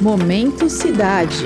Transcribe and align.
Momento 0.00 0.70
Cidade. 0.70 1.44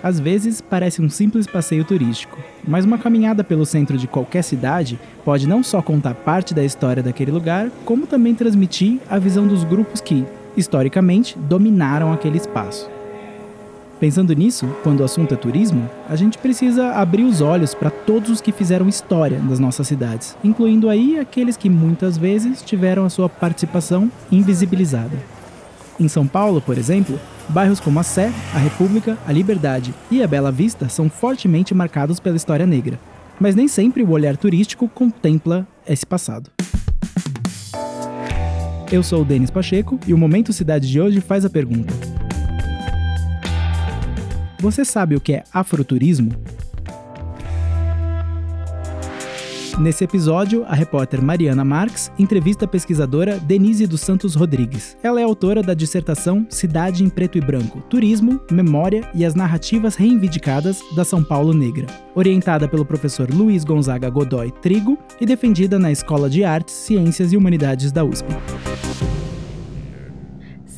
Às 0.00 0.20
vezes 0.20 0.60
parece 0.60 1.02
um 1.02 1.10
simples 1.10 1.44
passeio 1.48 1.84
turístico, 1.84 2.38
mas 2.64 2.84
uma 2.84 2.96
caminhada 2.96 3.42
pelo 3.42 3.66
centro 3.66 3.98
de 3.98 4.06
qualquer 4.06 4.42
cidade 4.42 4.96
pode 5.24 5.48
não 5.48 5.64
só 5.64 5.82
contar 5.82 6.14
parte 6.14 6.54
da 6.54 6.64
história 6.64 7.02
daquele 7.02 7.32
lugar, 7.32 7.68
como 7.84 8.06
também 8.06 8.32
transmitir 8.32 9.00
a 9.10 9.18
visão 9.18 9.44
dos 9.44 9.64
grupos 9.64 10.00
que, 10.00 10.24
historicamente, 10.56 11.36
dominaram 11.36 12.12
aquele 12.12 12.36
espaço. 12.36 12.95
Pensando 13.98 14.34
nisso, 14.34 14.68
quando 14.82 15.00
o 15.00 15.04
assunto 15.04 15.32
é 15.32 15.36
turismo, 15.38 15.88
a 16.06 16.14
gente 16.16 16.36
precisa 16.36 16.92
abrir 16.92 17.24
os 17.24 17.40
olhos 17.40 17.74
para 17.74 17.88
todos 17.88 18.28
os 18.28 18.40
que 18.42 18.52
fizeram 18.52 18.88
história 18.88 19.38
das 19.38 19.58
nossas 19.58 19.88
cidades, 19.88 20.36
incluindo 20.44 20.90
aí 20.90 21.18
aqueles 21.18 21.56
que 21.56 21.70
muitas 21.70 22.18
vezes 22.18 22.60
tiveram 22.60 23.06
a 23.06 23.10
sua 23.10 23.26
participação 23.26 24.12
invisibilizada. 24.30 25.16
Em 25.98 26.08
São 26.08 26.26
Paulo, 26.26 26.60
por 26.60 26.76
exemplo, 26.76 27.18
bairros 27.48 27.80
como 27.80 27.98
a 27.98 28.02
Sé, 28.02 28.30
a 28.54 28.58
República, 28.58 29.16
a 29.26 29.32
Liberdade 29.32 29.94
e 30.10 30.22
a 30.22 30.28
Bela 30.28 30.52
Vista 30.52 30.90
são 30.90 31.08
fortemente 31.08 31.74
marcados 31.74 32.20
pela 32.20 32.36
história 32.36 32.66
negra, 32.66 33.00
mas 33.40 33.54
nem 33.54 33.66
sempre 33.66 34.02
o 34.02 34.10
olhar 34.10 34.36
turístico 34.36 34.90
contempla 34.90 35.66
esse 35.88 36.04
passado. 36.04 36.50
Eu 38.92 39.02
sou 39.02 39.22
o 39.22 39.24
Denis 39.24 39.50
Pacheco 39.50 39.98
e 40.06 40.12
o 40.12 40.18
Momento 40.18 40.52
Cidade 40.52 40.86
de 40.86 41.00
hoje 41.00 41.20
faz 41.22 41.46
a 41.46 41.50
pergunta: 41.50 42.15
Você 44.60 44.84
sabe 44.84 45.14
o 45.16 45.20
que 45.20 45.34
é 45.34 45.44
afroturismo? 45.52 46.32
Nesse 49.78 50.02
episódio, 50.02 50.64
a 50.66 50.74
repórter 50.74 51.22
Mariana 51.22 51.62
Marques 51.62 52.10
entrevista 52.18 52.64
a 52.64 52.68
pesquisadora 52.68 53.38
Denise 53.38 53.86
dos 53.86 54.00
Santos 54.00 54.34
Rodrigues. 54.34 54.96
Ela 55.02 55.20
é 55.20 55.24
autora 55.24 55.62
da 55.62 55.74
dissertação 55.74 56.46
Cidade 56.48 57.04
em 57.04 57.10
Preto 57.10 57.36
e 57.36 57.42
Branco: 57.42 57.82
Turismo, 57.82 58.40
Memória 58.50 59.06
e 59.14 59.22
as 59.22 59.34
Narrativas 59.34 59.94
Reivindicadas 59.94 60.80
da 60.94 61.04
São 61.04 61.22
Paulo 61.22 61.52
Negra, 61.52 61.86
orientada 62.14 62.66
pelo 62.66 62.86
professor 62.86 63.28
Luiz 63.30 63.64
Gonzaga 63.64 64.08
Godoy 64.08 64.50
Trigo 64.50 64.98
e 65.20 65.26
defendida 65.26 65.78
na 65.78 65.92
Escola 65.92 66.30
de 66.30 66.42
Artes, 66.42 66.74
Ciências 66.74 67.34
e 67.34 67.36
Humanidades 67.36 67.92
da 67.92 68.02
USP. 68.02 68.28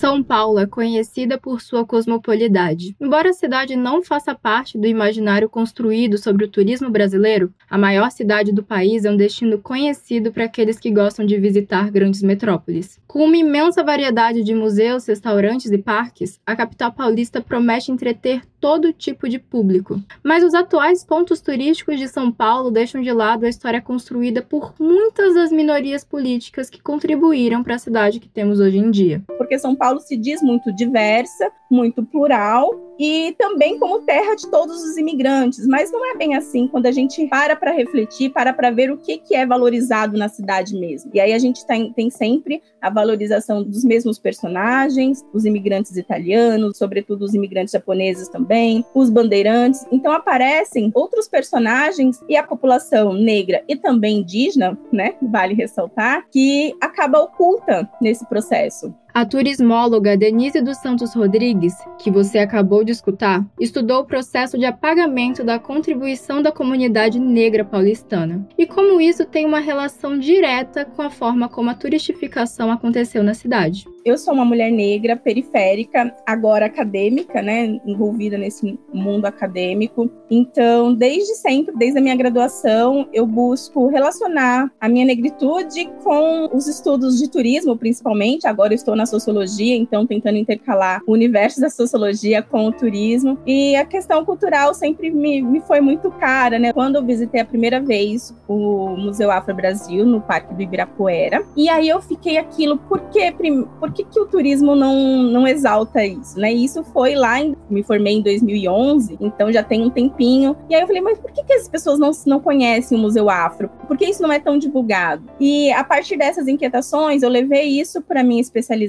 São 0.08 0.22
Paulo 0.22 0.58
é 0.58 0.66
conhecida 0.66 1.36
por 1.36 1.60
sua 1.60 1.84
cosmopolidade. 1.84 2.96
Embora 2.98 3.28
a 3.28 3.34
cidade 3.34 3.76
não 3.76 4.02
faça 4.02 4.34
parte 4.34 4.78
do 4.78 4.86
imaginário 4.86 5.50
construído 5.50 6.16
sobre 6.16 6.46
o 6.46 6.48
turismo 6.48 6.88
brasileiro, 6.88 7.52
a 7.68 7.76
maior 7.76 8.10
cidade 8.10 8.50
do 8.50 8.62
país 8.62 9.04
é 9.04 9.10
um 9.10 9.18
destino 9.18 9.58
conhecido 9.58 10.32
para 10.32 10.46
aqueles 10.46 10.78
que 10.78 10.90
gostam 10.90 11.26
de 11.26 11.36
visitar 11.36 11.90
grandes 11.90 12.22
metrópoles. 12.22 12.98
Com 13.08 13.24
uma 13.24 13.38
imensa 13.38 13.82
variedade 13.82 14.44
de 14.44 14.54
museus, 14.54 15.06
restaurantes 15.06 15.72
e 15.72 15.78
parques, 15.78 16.38
a 16.44 16.54
capital 16.54 16.92
paulista 16.92 17.40
promete 17.40 17.90
entreter 17.90 18.42
todo 18.60 18.92
tipo 18.92 19.28
de 19.28 19.38
público. 19.38 19.98
Mas 20.22 20.44
os 20.44 20.52
atuais 20.52 21.04
pontos 21.04 21.40
turísticos 21.40 21.98
de 21.98 22.06
São 22.06 22.30
Paulo 22.30 22.70
deixam 22.70 23.00
de 23.00 23.10
lado 23.10 23.46
a 23.46 23.48
história 23.48 23.80
construída 23.80 24.42
por 24.42 24.74
muitas 24.78 25.34
das 25.34 25.50
minorias 25.50 26.04
políticas 26.04 26.68
que 26.68 26.82
contribuíram 26.82 27.62
para 27.62 27.76
a 27.76 27.78
cidade 27.78 28.20
que 28.20 28.28
temos 28.28 28.60
hoje 28.60 28.76
em 28.76 28.90
dia. 28.90 29.22
Porque 29.38 29.58
São 29.58 29.74
Paulo 29.74 30.00
se 30.00 30.14
diz 30.14 30.42
muito 30.42 30.70
diversa, 30.74 31.50
muito 31.70 32.04
plural 32.04 32.88
e 32.98 33.34
também 33.38 33.78
como 33.78 34.00
terra 34.00 34.34
de 34.34 34.50
todos 34.50 34.82
os 34.82 34.96
imigrantes, 34.96 35.66
mas 35.66 35.92
não 35.92 36.04
é 36.04 36.16
bem 36.16 36.34
assim 36.34 36.66
quando 36.66 36.86
a 36.86 36.90
gente 36.90 37.24
para 37.28 37.54
para 37.54 37.70
refletir, 37.70 38.30
para 38.30 38.52
para 38.52 38.72
ver 38.72 38.90
o 38.90 38.96
que, 38.98 39.18
que 39.18 39.36
é 39.36 39.46
valorizado 39.46 40.18
na 40.18 40.28
cidade 40.28 40.74
mesmo. 40.76 41.10
E 41.14 41.20
aí 41.20 41.32
a 41.32 41.38
gente 41.38 41.64
tem, 41.64 41.92
tem 41.92 42.10
sempre 42.10 42.60
a 42.82 42.90
valorização 42.98 43.62
dos 43.62 43.84
mesmos 43.84 44.18
personagens, 44.18 45.24
os 45.32 45.44
imigrantes 45.44 45.96
italianos, 45.96 46.76
sobretudo 46.76 47.24
os 47.24 47.32
imigrantes 47.32 47.72
japoneses 47.72 48.28
também, 48.28 48.84
os 48.92 49.08
bandeirantes. 49.08 49.86
Então 49.92 50.10
aparecem 50.10 50.90
outros 50.94 51.28
personagens 51.28 52.20
e 52.28 52.36
a 52.36 52.42
população 52.42 53.12
negra 53.12 53.62
e 53.68 53.76
também 53.76 54.18
indígena, 54.18 54.76
né, 54.92 55.14
vale 55.22 55.54
ressaltar, 55.54 56.26
que 56.32 56.74
acaba 56.80 57.20
oculta 57.20 57.88
nesse 58.00 58.26
processo. 58.28 58.92
A 59.18 59.26
turismóloga 59.26 60.16
Denise 60.16 60.62
dos 60.62 60.76
Santos 60.76 61.12
Rodrigues, 61.12 61.74
que 61.98 62.08
você 62.08 62.38
acabou 62.38 62.84
de 62.84 62.92
escutar, 62.92 63.44
estudou 63.58 64.02
o 64.02 64.04
processo 64.04 64.56
de 64.56 64.64
apagamento 64.64 65.42
da 65.42 65.58
contribuição 65.58 66.40
da 66.40 66.52
comunidade 66.52 67.18
negra 67.18 67.64
paulistana 67.64 68.46
e 68.56 68.64
como 68.64 69.00
isso 69.00 69.26
tem 69.26 69.44
uma 69.44 69.58
relação 69.58 70.16
direta 70.16 70.84
com 70.84 71.02
a 71.02 71.10
forma 71.10 71.48
como 71.48 71.68
a 71.68 71.74
turistificação 71.74 72.70
aconteceu 72.70 73.24
na 73.24 73.34
cidade. 73.34 73.84
Eu 74.04 74.16
sou 74.16 74.32
uma 74.32 74.44
mulher 74.44 74.70
negra, 74.70 75.16
periférica, 75.16 76.14
agora 76.24 76.66
acadêmica, 76.66 77.42
né, 77.42 77.78
envolvida 77.84 78.38
nesse 78.38 78.78
mundo 78.94 79.26
acadêmico. 79.26 80.10
Então, 80.30 80.94
desde 80.94 81.34
sempre, 81.34 81.76
desde 81.76 81.98
a 81.98 82.02
minha 82.02 82.16
graduação, 82.16 83.06
eu 83.12 83.26
busco 83.26 83.88
relacionar 83.88 84.72
a 84.80 84.88
minha 84.88 85.04
negritude 85.04 85.90
com 86.02 86.48
os 86.56 86.68
estudos 86.68 87.18
de 87.18 87.28
turismo, 87.28 87.76
principalmente. 87.76 88.46
Agora 88.46 88.72
eu 88.72 88.76
estou 88.76 88.96
na 88.96 89.04
sociologia, 89.08 89.76
então 89.76 90.06
tentando 90.06 90.36
intercalar 90.36 91.00
o 91.06 91.12
universo 91.12 91.60
da 91.60 91.70
sociologia 91.70 92.42
com 92.42 92.66
o 92.66 92.72
turismo. 92.72 93.38
E 93.46 93.74
a 93.76 93.84
questão 93.84 94.24
cultural 94.24 94.74
sempre 94.74 95.10
me, 95.10 95.42
me 95.42 95.60
foi 95.60 95.80
muito 95.80 96.10
cara, 96.10 96.58
né? 96.58 96.72
Quando 96.72 96.96
eu 96.96 97.04
visitei 97.04 97.40
a 97.40 97.44
primeira 97.44 97.80
vez 97.80 98.34
o 98.46 98.96
Museu 98.96 99.30
Afro 99.30 99.54
Brasil, 99.54 100.04
no 100.04 100.20
Parque 100.20 100.54
do 100.54 100.62
Ibirapuera, 100.62 101.44
e 101.56 101.68
aí 101.68 101.88
eu 101.88 102.00
fiquei 102.00 102.38
aquilo, 102.38 102.78
por 102.78 103.00
quê? 103.10 103.34
Por 103.80 103.92
que, 103.92 104.04
que 104.04 104.20
o 104.20 104.26
turismo 104.26 104.74
não, 104.74 105.22
não 105.22 105.46
exalta 105.46 106.04
isso, 106.04 106.38
né? 106.38 106.52
E 106.52 106.64
isso 106.64 106.84
foi 106.84 107.14
lá, 107.14 107.40
em, 107.40 107.56
me 107.68 107.82
formei 107.82 108.14
em 108.14 108.22
2011, 108.22 109.16
então 109.20 109.52
já 109.52 109.62
tem 109.62 109.82
um 109.82 109.90
tempinho. 109.90 110.56
E 110.68 110.74
aí 110.74 110.80
eu 110.80 110.86
falei, 110.86 111.02
mas 111.02 111.18
por 111.18 111.32
que, 111.32 111.42
que 111.42 111.52
as 111.52 111.68
pessoas 111.68 111.98
não, 111.98 112.10
não 112.26 112.40
conhecem 112.40 112.96
o 112.96 113.00
Museu 113.00 113.28
Afro? 113.30 113.68
Por 113.86 113.96
que 113.96 114.06
isso 114.06 114.22
não 114.22 114.32
é 114.32 114.38
tão 114.38 114.58
divulgado? 114.58 115.22
E 115.40 115.70
a 115.72 115.84
partir 115.84 116.16
dessas 116.16 116.48
inquietações, 116.48 117.22
eu 117.22 117.28
levei 117.28 117.80
isso 117.80 118.02
para 118.02 118.22
minha 118.22 118.40
especialização. 118.40 118.87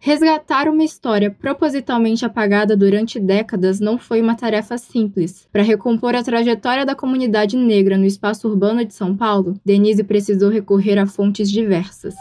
Resgatar 0.00 0.68
uma 0.68 0.84
história 0.84 1.30
propositalmente 1.30 2.24
apagada 2.24 2.76
durante 2.76 3.18
décadas 3.18 3.80
não 3.80 3.98
foi 3.98 4.20
uma 4.20 4.34
tarefa 4.34 4.78
simples. 4.78 5.48
Para 5.52 5.62
recompor 5.62 6.14
a 6.14 6.22
trajetória 6.22 6.84
da 6.84 6.94
comunidade 6.94 7.56
negra 7.56 7.96
no 7.96 8.04
espaço 8.04 8.48
urbano 8.48 8.84
de 8.84 8.94
São 8.94 9.16
Paulo, 9.16 9.54
Denise 9.64 10.04
precisou 10.04 10.50
recorrer 10.50 10.98
a 10.98 11.06
fontes 11.06 11.50
diversas. 11.50 12.14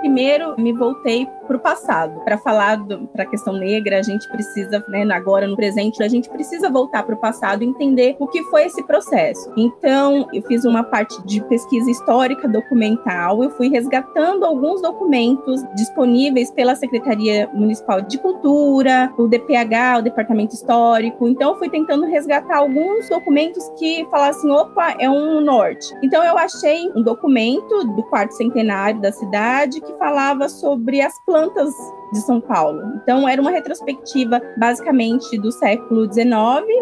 Primeiro, 0.00 0.54
me 0.58 0.72
voltei 0.72 1.26
para 1.48 1.56
o 1.56 1.60
passado. 1.60 2.20
Para 2.20 2.36
falar 2.36 2.78
para 3.12 3.24
a 3.24 3.26
questão 3.26 3.54
negra, 3.54 3.98
a 3.98 4.02
gente 4.02 4.28
precisa, 4.28 4.84
né, 4.88 5.02
agora 5.10 5.48
no 5.48 5.56
presente, 5.56 6.02
a 6.02 6.08
gente 6.08 6.28
precisa 6.28 6.70
voltar 6.70 7.02
para 7.02 7.14
o 7.14 7.18
passado 7.18 7.64
e 7.64 7.66
entender 7.66 8.14
o 8.20 8.26
que 8.26 8.42
foi 8.44 8.66
esse 8.66 8.82
processo. 8.84 9.50
Então, 9.56 10.28
eu 10.32 10.42
fiz 10.42 10.64
uma 10.64 10.84
parte 10.84 11.20
de 11.24 11.42
pesquisa 11.44 11.90
histórica 11.90 12.46
documental, 12.46 13.42
eu 13.42 13.50
fui 13.50 13.68
resgatando 13.70 14.44
alguns 14.44 14.82
documentos 14.82 15.64
disponíveis 15.74 16.50
pela 16.50 16.76
Secretaria 16.76 17.48
Municipal 17.54 18.02
de 18.02 18.18
Cultura, 18.18 19.12
o 19.16 19.26
DPH, 19.26 19.98
o 19.98 20.02
Departamento 20.02 20.54
Histórico. 20.54 21.26
Então, 21.26 21.52
eu 21.52 21.58
fui 21.58 21.70
tentando 21.70 22.04
resgatar 22.04 22.58
alguns 22.58 23.08
documentos 23.08 23.66
que 23.78 24.06
falassem, 24.10 24.50
opa, 24.50 24.94
é 24.98 25.08
um 25.08 25.40
norte. 25.40 25.94
Então, 26.02 26.22
eu 26.22 26.36
achei 26.36 26.90
um 26.94 27.02
documento 27.02 27.84
do 27.84 28.02
quarto 28.02 28.32
centenário 28.32 29.00
da 29.00 29.10
cidade 29.10 29.80
que 29.80 29.94
falava 29.94 30.48
sobre 30.48 31.00
as 31.00 31.18
plantas 31.24 31.37
plantas 31.38 31.74
de 32.12 32.20
São 32.20 32.40
Paulo. 32.40 32.82
Então, 33.02 33.28
era 33.28 33.40
uma 33.40 33.50
retrospectiva 33.50 34.40
basicamente 34.56 35.38
do 35.38 35.52
século 35.52 36.10
XIX, 36.10 36.26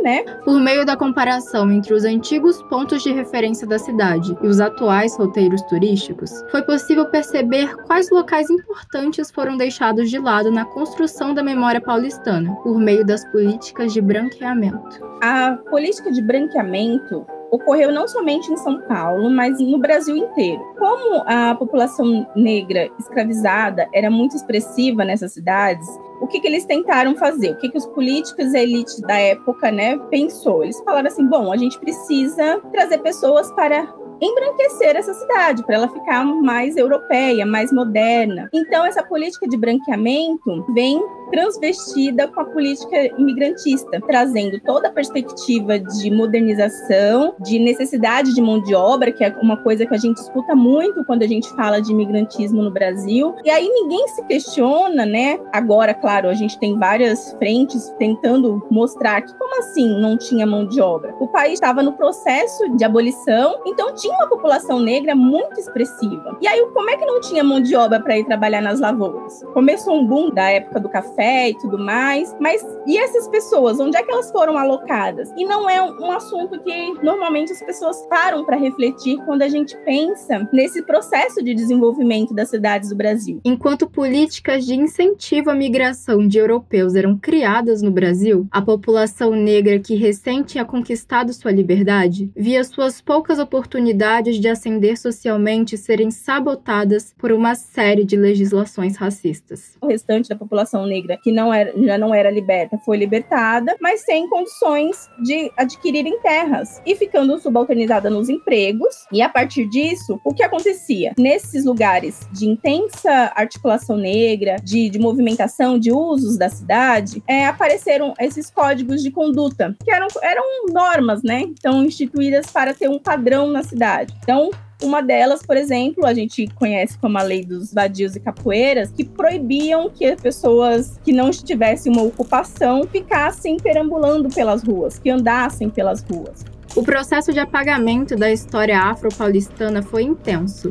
né? 0.02 0.22
Por 0.44 0.60
meio 0.60 0.86
da 0.86 0.96
comparação 0.96 1.70
entre 1.70 1.92
os 1.92 2.04
antigos 2.04 2.62
pontos 2.64 3.02
de 3.02 3.12
referência 3.12 3.66
da 3.66 3.78
cidade 3.78 4.36
e 4.40 4.46
os 4.46 4.60
atuais 4.60 5.16
roteiros 5.16 5.60
turísticos, 5.62 6.30
foi 6.50 6.62
possível 6.62 7.06
perceber 7.10 7.74
quais 7.86 8.10
locais 8.10 8.48
importantes 8.48 9.30
foram 9.30 9.56
deixados 9.56 10.08
de 10.08 10.18
lado 10.18 10.50
na 10.50 10.64
construção 10.64 11.34
da 11.34 11.42
memória 11.42 11.80
paulistana, 11.80 12.54
por 12.62 12.78
meio 12.78 13.04
das 13.04 13.24
políticas 13.30 13.92
de 13.92 14.00
branqueamento. 14.00 15.04
A 15.22 15.58
política 15.68 16.12
de 16.12 16.22
branqueamento 16.22 17.26
ocorreu 17.56 17.92
não 17.92 18.06
somente 18.06 18.52
em 18.52 18.56
São 18.56 18.80
Paulo, 18.82 19.28
mas 19.30 19.58
no 19.60 19.78
Brasil 19.78 20.16
inteiro. 20.16 20.62
Como 20.78 21.22
a 21.26 21.54
população 21.54 22.26
negra 22.34 22.90
escravizada 22.98 23.88
era 23.92 24.10
muito 24.10 24.36
expressiva 24.36 25.04
nessas 25.04 25.32
cidades, 25.32 25.86
o 26.20 26.26
que, 26.26 26.40
que 26.40 26.46
eles 26.46 26.64
tentaram 26.64 27.14
fazer? 27.16 27.52
O 27.52 27.56
que, 27.56 27.68
que 27.68 27.78
os 27.78 27.86
políticos 27.86 28.52
e 28.52 28.56
a 28.56 28.62
elite 28.62 29.00
da 29.02 29.18
época 29.18 29.70
né, 29.70 29.98
pensou? 30.10 30.64
Eles 30.64 30.80
falaram 30.80 31.08
assim: 31.08 31.26
bom, 31.26 31.52
a 31.52 31.56
gente 31.56 31.78
precisa 31.78 32.60
trazer 32.72 32.98
pessoas 32.98 33.50
para 33.52 33.86
embranquecer 34.20 34.96
essa 34.96 35.12
cidade, 35.12 35.64
para 35.64 35.74
ela 35.74 35.88
ficar 35.88 36.24
mais 36.24 36.76
europeia, 36.76 37.44
mais 37.44 37.72
moderna. 37.72 38.48
Então, 38.52 38.84
essa 38.84 39.02
política 39.02 39.46
de 39.46 39.56
branqueamento 39.56 40.64
vem 40.72 41.02
transvestida 41.30 42.28
com 42.28 42.40
a 42.40 42.44
política 42.44 42.96
imigrantista, 43.18 44.00
trazendo 44.06 44.60
toda 44.60 44.88
a 44.88 44.92
perspectiva 44.92 45.78
de 45.78 46.10
modernização, 46.10 47.34
de 47.40 47.58
necessidade 47.58 48.34
de 48.34 48.40
mão 48.40 48.60
de 48.60 48.74
obra, 48.74 49.12
que 49.12 49.24
é 49.24 49.34
uma 49.42 49.56
coisa 49.56 49.86
que 49.86 49.94
a 49.94 49.98
gente 49.98 50.18
escuta 50.18 50.54
muito 50.54 51.04
quando 51.04 51.22
a 51.22 51.26
gente 51.26 51.48
fala 51.54 51.80
de 51.80 51.92
imigrantismo 51.92 52.62
no 52.62 52.70
Brasil. 52.70 53.34
E 53.44 53.50
aí 53.50 53.68
ninguém 53.68 54.06
se 54.08 54.22
questiona, 54.24 55.04
né? 55.04 55.38
Agora, 55.52 55.94
claro, 55.94 56.28
a 56.28 56.34
gente 56.34 56.58
tem 56.58 56.78
várias 56.78 57.32
frentes 57.34 57.92
tentando 57.98 58.66
mostrar 58.70 59.22
que 59.22 59.34
como 59.36 59.58
assim 59.58 60.00
não 60.00 60.16
tinha 60.16 60.46
mão 60.46 60.66
de 60.66 60.80
obra? 60.80 61.14
O 61.20 61.28
país 61.28 61.54
estava 61.54 61.82
no 61.82 61.92
processo 61.92 62.76
de 62.76 62.84
abolição, 62.84 63.60
então 63.66 63.94
tinha 63.94 64.14
uma 64.14 64.28
população 64.28 64.80
negra 64.80 65.14
muito 65.14 65.58
expressiva. 65.58 66.36
E 66.40 66.46
aí 66.46 66.64
como 66.72 66.90
é 66.90 66.96
que 66.96 67.04
não 67.04 67.20
tinha 67.20 67.42
mão 67.42 67.60
de 67.60 67.74
obra 67.74 68.00
para 68.00 68.18
ir 68.18 68.24
trabalhar 68.24 68.60
nas 68.60 68.80
lavouras? 68.80 69.42
Começou 69.52 69.94
um 69.94 70.06
boom 70.06 70.30
da 70.30 70.50
época 70.50 70.80
do 70.80 70.88
café 70.88 71.15
e 71.22 71.54
tudo 71.58 71.78
mais, 71.78 72.34
mas 72.40 72.64
e 72.86 72.96
essas 72.98 73.28
pessoas, 73.28 73.80
onde 73.80 73.96
é 73.96 74.02
que 74.02 74.10
elas 74.10 74.30
foram 74.30 74.56
alocadas? 74.56 75.30
E 75.36 75.44
não 75.44 75.68
é 75.68 75.82
um 75.82 76.10
assunto 76.10 76.60
que 76.60 76.92
normalmente 77.02 77.52
as 77.52 77.62
pessoas 77.62 78.06
param 78.06 78.44
para 78.44 78.56
refletir 78.56 79.18
quando 79.24 79.42
a 79.42 79.48
gente 79.48 79.76
pensa 79.78 80.48
nesse 80.52 80.82
processo 80.82 81.42
de 81.42 81.54
desenvolvimento 81.54 82.34
das 82.34 82.50
cidades 82.50 82.90
do 82.90 82.96
Brasil. 82.96 83.40
Enquanto 83.44 83.88
políticas 83.88 84.64
de 84.64 84.74
incentivo 84.74 85.50
à 85.50 85.54
migração 85.54 86.26
de 86.26 86.38
europeus 86.38 86.94
eram 86.94 87.16
criadas 87.16 87.82
no 87.82 87.90
Brasil, 87.90 88.46
a 88.50 88.62
população 88.62 89.32
negra 89.32 89.78
que 89.78 89.94
recém 89.94 90.42
tinha 90.42 90.64
conquistado 90.64 91.32
sua 91.32 91.50
liberdade 91.50 92.30
via 92.36 92.62
suas 92.62 93.00
poucas 93.00 93.38
oportunidades 93.38 94.38
de 94.38 94.48
ascender 94.48 94.98
socialmente 94.98 95.76
serem 95.76 96.10
sabotadas 96.10 97.14
por 97.18 97.32
uma 97.32 97.54
série 97.54 98.04
de 98.04 98.16
legislações 98.16 98.96
racistas. 98.96 99.76
O 99.80 99.86
restante 99.86 100.28
da 100.28 100.36
população 100.36 100.86
negra 100.86 101.05
que 101.14 101.30
não 101.30 101.52
era, 101.52 101.70
já 101.78 101.98
não 101.98 102.14
era 102.14 102.30
liberta 102.30 102.78
foi 102.78 102.96
libertada, 102.96 103.76
mas 103.80 104.00
sem 104.00 104.28
condições 104.28 105.10
de 105.22 105.50
adquirirem 105.56 106.18
terras 106.20 106.80
e 106.86 106.94
ficando 106.96 107.38
subalternizada 107.38 108.08
nos 108.08 108.30
empregos. 108.30 109.06
E 109.12 109.20
a 109.20 109.28
partir 109.28 109.68
disso, 109.68 110.18
o 110.24 110.32
que 110.32 110.42
acontecia? 110.42 111.12
Nesses 111.18 111.66
lugares 111.66 112.26
de 112.32 112.46
intensa 112.46 113.32
articulação 113.34 113.96
negra, 113.96 114.56
de, 114.62 114.88
de 114.88 114.98
movimentação, 114.98 115.78
de 115.78 115.92
usos 115.92 116.38
da 116.38 116.48
cidade, 116.48 117.22
é, 117.26 117.46
apareceram 117.46 118.14
esses 118.18 118.50
códigos 118.50 119.02
de 119.02 119.10
conduta, 119.10 119.76
que 119.84 119.90
eram, 119.90 120.06
eram 120.22 120.44
normas, 120.72 121.22
né? 121.22 121.42
Então, 121.42 121.84
instituídas 121.84 122.46
para 122.46 122.72
ter 122.72 122.88
um 122.88 122.98
padrão 122.98 123.48
na 123.48 123.62
cidade. 123.62 124.14
Então, 124.22 124.50
uma 124.82 125.00
delas, 125.00 125.42
por 125.42 125.56
exemplo, 125.56 126.04
a 126.04 126.12
gente 126.12 126.46
conhece 126.54 126.98
como 126.98 127.16
a 127.16 127.22
lei 127.22 127.44
dos 127.44 127.72
vadios 127.72 128.14
e 128.14 128.20
capoeiras, 128.20 128.90
que 128.90 129.04
proibiam 129.04 129.88
que 129.88 130.14
pessoas 130.16 131.00
que 131.02 131.12
não 131.12 131.30
tivessem 131.30 131.90
uma 131.90 132.02
ocupação 132.02 132.86
ficassem 132.86 133.56
perambulando 133.56 134.28
pelas 134.28 134.62
ruas, 134.62 134.98
que 134.98 135.08
andassem 135.08 135.70
pelas 135.70 136.02
ruas. 136.02 136.44
O 136.74 136.82
processo 136.82 137.32
de 137.32 137.38
apagamento 137.38 138.16
da 138.16 138.30
história 138.30 138.78
afro-paulistana 138.78 139.82
foi 139.82 140.02
intenso 140.02 140.70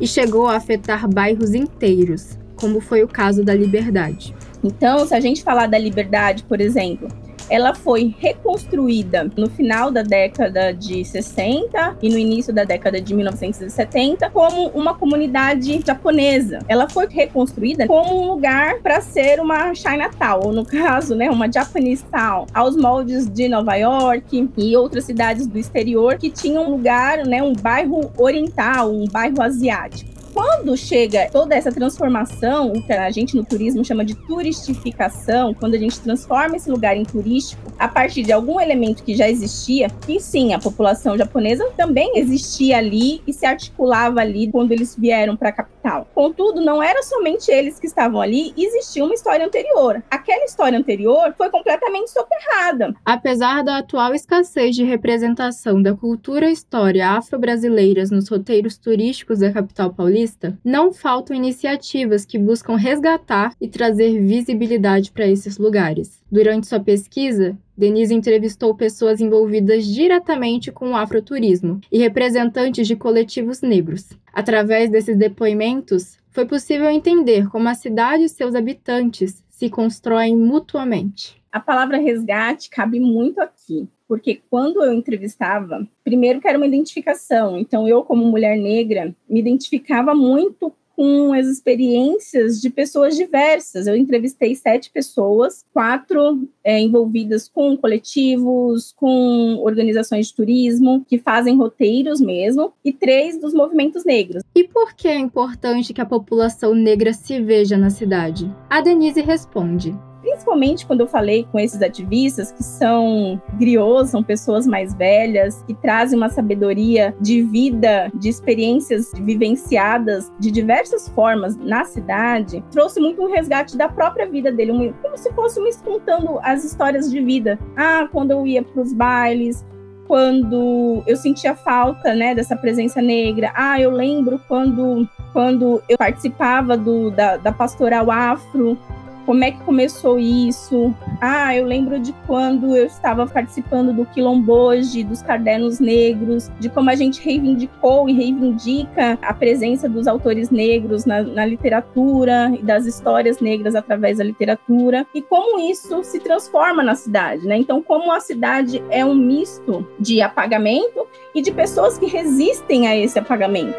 e 0.00 0.06
chegou 0.06 0.48
a 0.48 0.56
afetar 0.56 1.08
bairros 1.08 1.54
inteiros, 1.54 2.36
como 2.56 2.80
foi 2.80 3.04
o 3.04 3.08
caso 3.08 3.44
da 3.44 3.54
Liberdade. 3.54 4.34
Então, 4.64 5.06
se 5.06 5.14
a 5.14 5.20
gente 5.20 5.44
falar 5.44 5.68
da 5.68 5.78
Liberdade, 5.78 6.42
por 6.42 6.60
exemplo, 6.60 7.06
ela 7.48 7.74
foi 7.74 8.14
reconstruída 8.18 9.30
no 9.36 9.48
final 9.48 9.90
da 9.90 10.02
década 10.02 10.72
de 10.72 11.04
60 11.04 11.98
e 12.02 12.08
no 12.08 12.18
início 12.18 12.52
da 12.52 12.64
década 12.64 13.00
de 13.00 13.14
1970 13.14 14.30
como 14.30 14.68
uma 14.68 14.94
comunidade 14.94 15.82
japonesa. 15.84 16.60
Ela 16.68 16.88
foi 16.88 17.06
reconstruída 17.06 17.86
como 17.86 18.22
um 18.22 18.28
lugar 18.28 18.78
para 18.80 19.00
ser 19.00 19.40
uma 19.40 19.74
Chinatown, 19.74 20.40
ou 20.44 20.52
no 20.52 20.64
caso, 20.66 21.14
né, 21.14 21.30
uma 21.30 21.50
Japanese 21.50 22.04
Town, 22.04 22.46
aos 22.52 22.76
moldes 22.76 23.28
de 23.28 23.48
Nova 23.48 23.74
York 23.76 24.50
e 24.56 24.76
outras 24.76 25.04
cidades 25.04 25.46
do 25.46 25.58
exterior 25.58 26.16
que 26.16 26.30
tinham 26.30 26.66
um 26.66 26.70
lugar, 26.70 27.26
né, 27.26 27.42
um 27.42 27.52
bairro 27.52 28.10
oriental, 28.16 28.90
um 28.90 29.06
bairro 29.06 29.40
asiático 29.42 30.13
quando 30.34 30.76
chega 30.76 31.30
toda 31.30 31.54
essa 31.54 31.70
transformação, 31.70 32.72
o 32.72 32.84
que 32.84 32.92
a 32.92 33.08
gente 33.10 33.36
no 33.36 33.44
turismo 33.44 33.84
chama 33.84 34.04
de 34.04 34.16
turistificação, 34.16 35.54
quando 35.54 35.74
a 35.74 35.78
gente 35.78 36.00
transforma 36.00 36.56
esse 36.56 36.68
lugar 36.68 36.96
em 36.96 37.04
turístico 37.04 37.72
a 37.78 37.86
partir 37.86 38.24
de 38.24 38.32
algum 38.32 38.60
elemento 38.60 39.04
que 39.04 39.14
já 39.14 39.30
existia, 39.30 39.88
que 39.88 40.18
sim, 40.18 40.52
a 40.52 40.58
população 40.58 41.16
japonesa 41.16 41.64
também 41.76 42.18
existia 42.18 42.78
ali 42.78 43.22
e 43.24 43.32
se 43.32 43.46
articulava 43.46 44.20
ali 44.20 44.50
quando 44.50 44.72
eles 44.72 44.96
vieram 44.98 45.36
para 45.36 45.50
a 45.50 45.52
capital. 45.52 45.73
Contudo, 46.14 46.60
não 46.60 46.82
era 46.82 47.02
somente 47.02 47.50
eles 47.50 47.78
que 47.78 47.86
estavam 47.86 48.20
ali, 48.20 48.52
existia 48.56 49.04
uma 49.04 49.14
história 49.14 49.44
anterior. 49.44 50.02
Aquela 50.10 50.44
história 50.44 50.78
anterior 50.78 51.34
foi 51.36 51.50
completamente 51.50 52.10
soterrada. 52.10 52.94
Apesar 53.04 53.62
da 53.62 53.78
atual 53.78 54.14
escassez 54.14 54.74
de 54.74 54.84
representação 54.84 55.82
da 55.82 55.94
cultura 55.94 56.48
e 56.48 56.52
história 56.52 57.10
afro-brasileiras 57.10 58.10
nos 58.10 58.28
roteiros 58.28 58.78
turísticos 58.78 59.40
da 59.40 59.52
capital 59.52 59.92
paulista, 59.92 60.58
não 60.64 60.92
faltam 60.92 61.36
iniciativas 61.36 62.24
que 62.24 62.38
buscam 62.38 62.76
resgatar 62.76 63.54
e 63.60 63.68
trazer 63.68 64.20
visibilidade 64.20 65.12
para 65.12 65.26
esses 65.26 65.58
lugares. 65.58 66.22
Durante 66.30 66.66
sua 66.66 66.80
pesquisa, 66.80 67.56
Denise 67.76 68.14
entrevistou 68.14 68.74
pessoas 68.74 69.20
envolvidas 69.20 69.84
diretamente 69.84 70.70
com 70.70 70.90
o 70.90 70.96
afroturismo 70.96 71.80
e 71.90 71.98
representantes 71.98 72.86
de 72.86 72.94
coletivos 72.94 73.60
negros. 73.62 74.10
Através 74.32 74.90
desses 74.90 75.16
depoimentos, 75.16 76.16
foi 76.30 76.46
possível 76.46 76.88
entender 76.90 77.48
como 77.48 77.68
a 77.68 77.74
cidade 77.74 78.24
e 78.24 78.28
seus 78.28 78.54
habitantes 78.54 79.42
se 79.48 79.68
constroem 79.70 80.36
mutuamente. 80.36 81.40
A 81.50 81.60
palavra 81.60 81.98
resgate 81.98 82.68
cabe 82.68 82.98
muito 82.98 83.40
aqui, 83.40 83.88
porque 84.08 84.40
quando 84.50 84.82
eu 84.82 84.92
entrevistava, 84.92 85.86
primeiro 86.02 86.40
que 86.40 86.48
era 86.48 86.58
uma 86.58 86.66
identificação, 86.66 87.56
então 87.56 87.88
eu, 87.88 88.02
como 88.02 88.26
mulher 88.26 88.56
negra, 88.56 89.14
me 89.28 89.38
identificava 89.38 90.14
muito 90.14 90.72
com 90.96 91.32
as 91.32 91.46
experiências 91.46 92.60
de 92.60 92.70
pessoas 92.70 93.16
diversas. 93.16 93.86
Eu 93.86 93.96
entrevistei 93.96 94.54
sete 94.54 94.90
pessoas, 94.90 95.64
quatro 95.72 96.48
é, 96.62 96.80
envolvidas 96.80 97.48
com 97.48 97.76
coletivos, 97.76 98.92
com 98.96 99.56
organizações 99.62 100.28
de 100.28 100.34
turismo, 100.34 101.04
que 101.08 101.18
fazem 101.18 101.56
roteiros 101.56 102.20
mesmo, 102.20 102.72
e 102.84 102.92
três 102.92 103.38
dos 103.38 103.52
movimentos 103.52 104.04
negros. 104.04 104.42
E 104.54 104.64
por 104.64 104.94
que 104.94 105.08
é 105.08 105.18
importante 105.18 105.92
que 105.92 106.00
a 106.00 106.06
população 106.06 106.74
negra 106.74 107.12
se 107.12 107.40
veja 107.40 107.76
na 107.76 107.90
cidade? 107.90 108.50
A 108.70 108.80
Denise 108.80 109.20
responde 109.20 109.94
principalmente 110.24 110.86
quando 110.86 111.00
eu 111.00 111.06
falei 111.06 111.46
com 111.52 111.58
esses 111.58 111.82
ativistas 111.82 112.50
que 112.50 112.62
são 112.62 113.40
griots, 113.58 114.10
são 114.10 114.22
pessoas 114.22 114.66
mais 114.66 114.94
velhas, 114.94 115.62
que 115.66 115.74
trazem 115.74 116.16
uma 116.16 116.30
sabedoria 116.30 117.14
de 117.20 117.42
vida, 117.42 118.10
de 118.14 118.30
experiências 118.30 119.12
vivenciadas 119.14 120.32
de 120.40 120.50
diversas 120.50 121.08
formas 121.10 121.56
na 121.56 121.84
cidade, 121.84 122.64
trouxe 122.70 122.98
muito 123.00 123.22
um 123.22 123.30
resgate 123.30 123.76
da 123.76 123.88
própria 123.88 124.26
vida 124.26 124.50
dele, 124.50 124.94
como 125.02 125.16
se 125.18 125.30
fosse 125.32 125.60
me 125.60 125.74
contando 125.84 126.38
as 126.42 126.64
histórias 126.64 127.10
de 127.10 127.20
vida. 127.20 127.58
Ah, 127.76 128.08
quando 128.10 128.30
eu 128.30 128.46
ia 128.46 128.62
para 128.62 128.80
os 128.80 128.94
bailes, 128.94 129.64
quando 130.06 131.02
eu 131.06 131.16
sentia 131.16 131.54
falta, 131.54 132.14
né, 132.14 132.34
dessa 132.34 132.56
presença 132.56 133.00
negra. 133.00 133.52
Ah, 133.54 133.80
eu 133.80 133.90
lembro 133.90 134.40
quando, 134.46 135.08
quando 135.32 135.82
eu 135.88 135.98
participava 135.98 136.76
do, 136.76 137.10
da, 137.10 137.36
da 137.36 137.52
pastoral 137.52 138.10
afro, 138.10 138.78
como 139.24 139.44
é 139.44 139.50
que 139.50 139.60
começou 139.60 140.18
isso? 140.18 140.94
Ah, 141.20 141.54
eu 141.56 141.66
lembro 141.66 141.98
de 141.98 142.12
quando 142.26 142.76
eu 142.76 142.86
estava 142.86 143.26
participando 143.26 143.92
do 143.92 144.04
Quilomboje, 144.06 145.04
dos 145.04 145.22
Cadernos 145.22 145.80
Negros, 145.80 146.50
de 146.60 146.68
como 146.68 146.90
a 146.90 146.94
gente 146.94 147.20
reivindicou 147.22 148.08
e 148.08 148.12
reivindica 148.12 149.18
a 149.22 149.32
presença 149.32 149.88
dos 149.88 150.06
autores 150.06 150.50
negros 150.50 151.04
na, 151.04 151.22
na 151.22 151.46
literatura 151.46 152.52
e 152.58 152.62
das 152.62 152.86
histórias 152.86 153.40
negras 153.40 153.74
através 153.74 154.18
da 154.18 154.24
literatura, 154.24 155.06
e 155.14 155.22
como 155.22 155.58
isso 155.58 156.02
se 156.04 156.20
transforma 156.20 156.82
na 156.82 156.94
cidade, 156.94 157.46
né? 157.46 157.56
Então, 157.56 157.82
como 157.82 158.12
a 158.12 158.20
cidade 158.20 158.82
é 158.90 159.04
um 159.04 159.14
misto 159.14 159.86
de 159.98 160.20
apagamento 160.20 161.06
e 161.34 161.42
de 161.42 161.50
pessoas 161.50 161.98
que 161.98 162.06
resistem 162.06 162.86
a 162.86 162.96
esse 162.96 163.18
apagamento. 163.18 163.74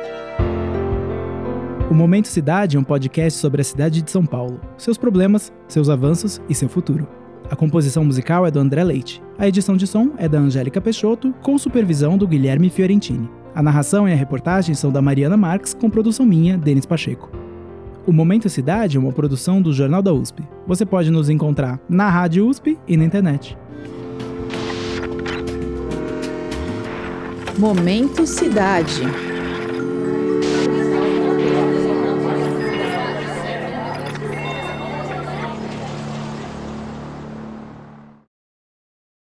O 1.95 1.97
Momento 1.97 2.27
Cidade 2.27 2.75
é 2.75 2.79
um 2.79 2.83
podcast 2.83 3.39
sobre 3.39 3.61
a 3.61 3.63
cidade 3.63 4.01
de 4.01 4.11
São 4.11 4.25
Paulo, 4.25 4.59
seus 4.77 4.97
problemas, 4.97 5.53
seus 5.65 5.87
avanços 5.87 6.41
e 6.49 6.53
seu 6.53 6.67
futuro. 6.67 7.07
A 7.49 7.55
composição 7.55 8.03
musical 8.03 8.45
é 8.45 8.51
do 8.51 8.59
André 8.59 8.83
Leite. 8.83 9.23
A 9.37 9.47
edição 9.47 9.77
de 9.77 9.87
som 9.87 10.11
é 10.17 10.27
da 10.27 10.37
Angélica 10.37 10.81
Peixoto, 10.81 11.33
com 11.41 11.57
supervisão 11.57 12.17
do 12.17 12.27
Guilherme 12.27 12.69
Fiorentini. 12.69 13.29
A 13.55 13.63
narração 13.63 14.09
e 14.09 14.11
a 14.11 14.15
reportagem 14.15 14.75
são 14.75 14.91
da 14.91 15.01
Mariana 15.01 15.37
Marques, 15.37 15.73
com 15.73 15.89
produção 15.89 16.25
minha, 16.25 16.57
Denis 16.57 16.85
Pacheco. 16.85 17.31
O 18.05 18.11
Momento 18.11 18.49
Cidade 18.49 18.97
é 18.97 18.99
uma 18.99 19.13
produção 19.13 19.61
do 19.61 19.71
Jornal 19.71 20.01
da 20.01 20.11
USP. 20.11 20.43
Você 20.67 20.85
pode 20.85 21.09
nos 21.09 21.29
encontrar 21.29 21.79
na 21.87 22.09
Rádio 22.09 22.45
USP 22.45 22.77
e 22.85 22.97
na 22.97 23.05
internet. 23.05 23.57
Momento 27.57 28.27
Cidade. 28.27 29.24